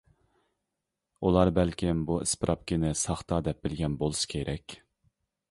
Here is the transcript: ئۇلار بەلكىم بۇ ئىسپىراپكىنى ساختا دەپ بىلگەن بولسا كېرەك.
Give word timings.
ئۇلار 1.27 1.51
بەلكىم 1.57 2.01
بۇ 2.07 2.15
ئىسپىراپكىنى 2.23 2.95
ساختا 3.03 3.41
دەپ 3.51 3.61
بىلگەن 3.69 4.01
بولسا 4.03 4.33
كېرەك. 4.35 4.81